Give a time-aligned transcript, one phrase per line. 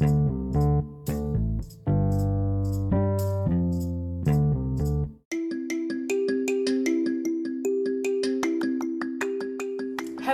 [0.00, 0.12] Hello,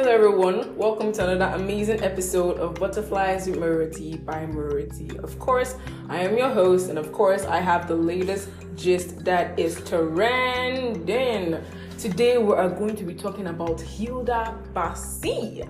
[0.06, 0.76] everyone.
[0.76, 5.10] Welcome to another amazing episode of Butterflies with Mority by Mority.
[5.18, 5.74] Of course,
[6.08, 11.60] I am your host, and of course, I have the latest gist that is trending.
[11.98, 15.68] Today, we are going to be talking about Hilda Baci.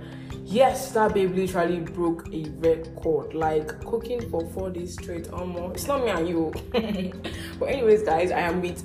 [0.48, 5.28] Yes, that babe literally broke a record, like cooking for four days straight.
[5.30, 6.52] Almost, it's not me and you.
[7.58, 8.80] but anyways, guys, I am with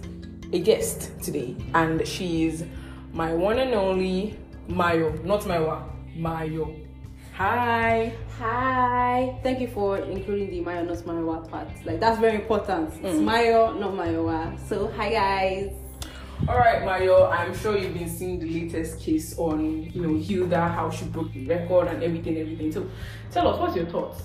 [0.51, 2.65] a guest today, and she is
[3.13, 6.75] my one and only Mayo, not Maiwa, Mayo.
[7.35, 8.11] Hi.
[8.39, 9.39] Hi.
[9.43, 11.67] Thank you for including the Mayo, not Mayowa part.
[11.85, 12.89] Like that's very important.
[13.03, 13.23] It's mm.
[13.23, 14.57] Mayo, not Mayowa.
[14.67, 15.80] So hi guys.
[16.47, 17.29] All right, Mayo.
[17.29, 21.31] I'm sure you've been seeing the latest case on, you know, Hilda, how she broke
[21.33, 22.71] the record and everything, everything.
[22.71, 22.89] So,
[23.31, 24.23] tell us, what's your thoughts?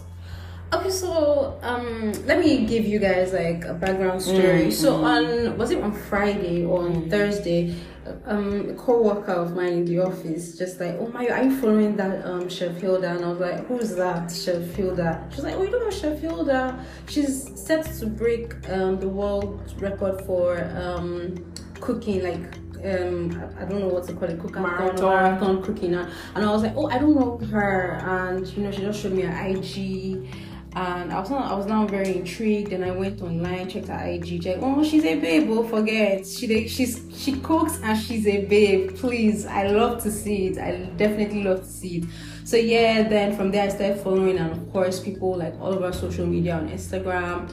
[0.72, 4.72] Okay, so um, let me give you guys like a background story.
[4.72, 7.76] So on was it on Friday or on Thursday?
[8.24, 11.96] Um, a co-worker of mine in the office just like, oh my, are you following
[11.96, 13.10] that um Chef Hilda?
[13.12, 15.28] And I was like, who's that Chef Hilda?
[15.32, 16.84] She's like, oh, you don't know Chef Hilda?
[17.08, 21.44] She's set to break um the world record for um
[21.80, 22.58] cooking like.
[22.84, 25.08] Um, I don't know what to call it, cook Marathon.
[25.08, 28.70] marathon cooking, and, and I was like, oh, I don't know her, and you know,
[28.70, 30.28] she just showed me her IG,
[30.76, 32.70] and I was not, I was now very intrigued.
[32.74, 34.58] And I went online, checked her IG, checked.
[34.62, 35.48] Oh, she's a babe.
[35.50, 36.26] Oh, forget.
[36.26, 38.94] She she's she cooks and she's a babe.
[38.94, 40.58] Please, I love to see it.
[40.58, 42.04] I definitely love to see it.
[42.44, 45.90] So yeah, then from there I started following, and of course, people like all over
[45.92, 47.50] social media on Instagram,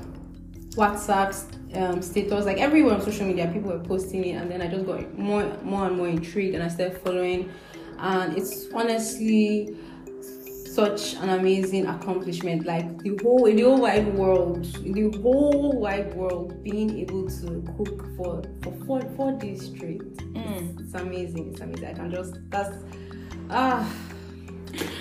[0.75, 1.33] WhatsApp
[1.75, 4.85] um, status, like everywhere on social media, people were posting it, and then I just
[4.85, 7.51] got more, more and more intrigued, and I started following.
[7.99, 9.75] And it's honestly
[10.65, 12.65] such an amazing accomplishment.
[12.65, 17.29] Like the whole, in the whole wide world, in the whole wide world, being able
[17.29, 20.01] to cook for for four, four days straight,
[20.35, 21.51] it's, it's amazing.
[21.51, 21.85] It's amazing.
[21.85, 22.77] I can just that's
[23.49, 23.87] ah.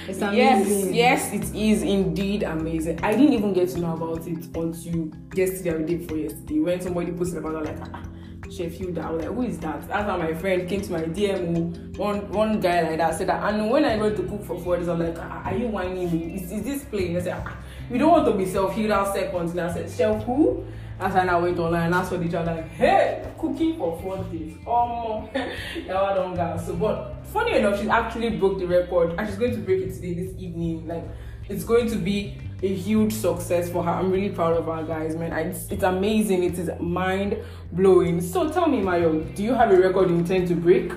[0.09, 0.95] It's amazing.
[0.95, 3.01] Yes, yes, it is indeed amazing.
[3.03, 6.59] I didn't even get to know about it until yesterday or the day before yesterday
[6.61, 8.03] when somebody posted about it, like, ah,
[8.51, 9.01] Chef Hilda.
[9.03, 9.89] I was like, who is that?
[9.89, 11.97] That's how my friend came to my DM.
[11.97, 13.43] One one guy like that said that.
[13.53, 16.13] And when I went to cook for four days, I'm like, ah, are you whining
[16.13, 16.35] me?
[16.35, 17.17] Is, is this plain?
[17.17, 17.57] I said, ah,
[17.89, 19.53] we don't want to be self Hilda seconds.
[19.53, 20.65] And I said, Chef who?
[21.03, 24.55] When I went online and asked for the job, like, hey, cooking for four days.
[24.69, 26.61] Um, that don't go.
[26.65, 29.95] So, but funny enough, she actually broke the record and she's going to break it
[29.95, 30.87] today, this evening.
[30.87, 31.05] Like,
[31.49, 33.91] it's going to be a huge success for her.
[33.91, 35.33] I'm really proud of her, guys, man.
[35.33, 36.45] It's, it's amazing.
[36.45, 37.37] It is mind
[37.73, 38.21] blowing.
[38.21, 40.93] So, tell me, Mayo, do you have a record you intend to break?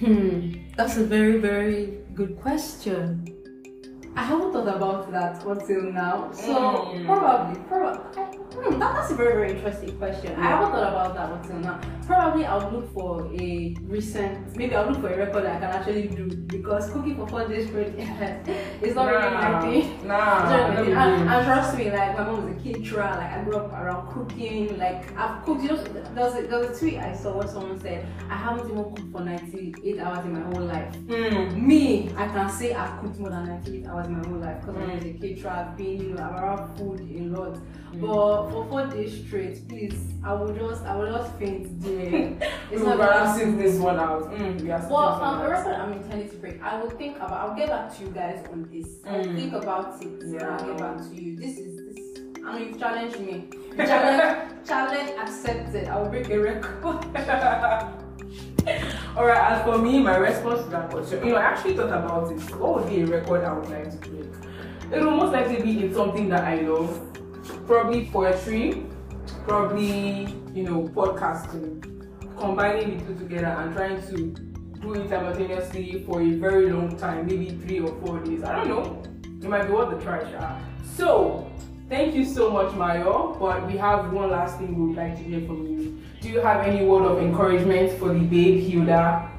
[0.00, 3.33] Hmm, that's a very, very good question.
[4.16, 6.30] I haven't thought about that until now.
[6.32, 7.06] So Mm.
[7.06, 10.34] probably, probably, hmm, that, that's a very, very interesting question.
[10.36, 11.80] I haven't thought about that until now.
[12.06, 15.70] Probably I'll look for a recent, maybe I'll look for a record that I can
[15.70, 17.94] actually do because cooking for four days straight
[18.82, 20.06] is not really my thing.
[20.06, 21.20] Nah, It's not nah, really my thing.
[21.22, 24.12] and, and trust me, like my mom was a caterer, like I grew up around
[24.12, 25.62] cooking, like I've cooked.
[25.62, 28.36] You know, there was a, there was a tweet I saw where someone said, I
[28.36, 30.94] haven't even cooked for 98 hours in my whole life.
[31.06, 31.56] Mm.
[31.56, 34.76] Me, I can say I've cooked more than 98 hours in my whole life because
[34.76, 37.58] I was a caterer, I've been, you know, around food a lot.
[37.94, 42.50] But for four days straight, please, I will just, I will just faint there.
[42.72, 44.24] Will rather sit this one out.
[44.32, 45.50] Mm, we are Well, um, one a out.
[45.50, 46.62] record I'm intending to break.
[46.62, 47.32] I will think about.
[47.32, 48.88] I'll get back to you guys on this.
[49.06, 49.36] I'll Mm.
[49.36, 50.08] think about it.
[50.26, 50.56] Yeah.
[50.58, 51.36] I'll get back to you.
[51.36, 52.22] This is this.
[52.46, 53.48] I know you've challenged me.
[53.76, 55.88] Challenge, challenge accepted.
[55.88, 57.04] I will break a record.
[59.16, 61.88] All right, as for me, my response to that question, you know, I actually thought
[61.88, 62.40] about it.
[62.56, 64.26] What would be a record I would like to break?
[64.92, 67.00] It will most likely be it's something that I love.
[67.66, 68.86] Probably poetry,
[69.46, 71.80] probably, you know, podcasting.
[72.36, 74.16] Combining the two together and trying to
[74.80, 78.44] do it simultaneously for a very long time, maybe three or four days.
[78.44, 79.02] I don't know.
[79.40, 80.58] It might be worth the try, Sha.
[80.94, 81.50] So,
[81.88, 83.34] thank you so much, Mayo.
[83.40, 86.02] But we have one last thing we would like to hear from you.
[86.20, 89.30] Do you have any word of encouragement for the babe Hilda?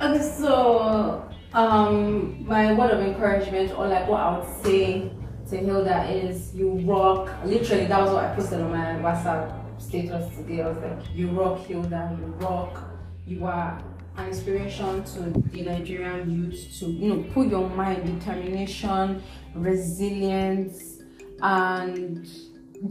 [0.00, 5.10] Okay, so um, my word of encouragement, or like what I would say
[5.50, 7.30] to Hilda is, you rock.
[7.44, 10.62] Literally, that was what I posted on my WhatsApp status today.
[10.62, 12.16] I was like, you rock, Hilda.
[12.18, 12.84] You rock.
[13.26, 13.82] You are
[14.16, 19.22] an inspiration to the Nigerian youth to you know put your mind, determination,
[19.54, 21.02] resilience,
[21.40, 22.26] and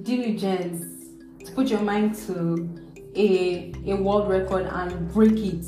[0.03, 0.83] diligence.
[1.45, 2.69] To put your mind to
[3.15, 5.65] a a world record and break it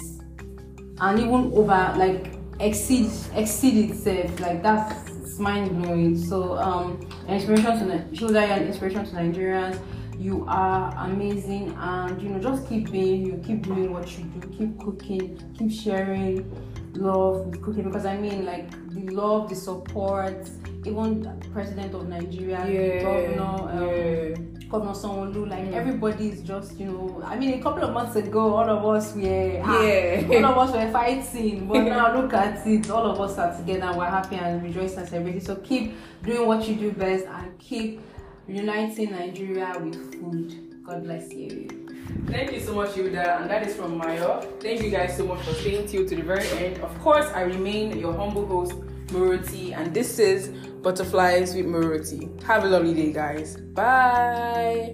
[1.01, 5.09] and even over like exceed exceed itself like that's
[5.39, 6.17] mind blowing.
[6.17, 9.79] So um, an inspiration to you're an inspiration to Nigerians.
[10.17, 13.41] You are amazing, and you know just keep being you.
[13.45, 14.47] Keep doing what you do.
[14.49, 15.55] Keep cooking.
[15.57, 16.51] Keep sharing
[16.93, 20.49] love with cooking because I mean like the love, the support.
[20.85, 23.03] Even the president of Nigeria, the Yeah.
[23.03, 24.58] governor, um, yeah.
[24.69, 25.73] Governor Sanwo-Olu, like Mm.
[25.73, 27.21] everybody is just you know.
[27.25, 30.27] I mean, a couple of months ago, all of us were ah, Yeah.
[30.37, 32.89] all of us were fighting, but now look at it.
[32.89, 35.41] All of us are together we're happy and rejoicing and celebrating.
[35.41, 35.93] So keep
[36.23, 37.99] doing what you do best and keep
[38.47, 40.83] uniting Nigeria with food.
[40.85, 41.67] God bless you.
[42.27, 44.41] Thank you so much, Hilda, and that is from Mayo.
[44.59, 46.77] Thank you guys so much for staying till to the very end.
[46.79, 48.73] Of course, I remain your humble host,
[49.11, 50.49] Muroti, and this is
[50.81, 52.41] Butterflies with Muroti.
[52.43, 53.57] Have a lovely day, guys.
[53.57, 54.93] Bye.